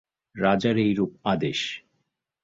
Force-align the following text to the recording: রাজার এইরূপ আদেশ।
রাজার 0.35 0.77
এইরূপ 0.77 1.11
আদেশ। 1.23 1.59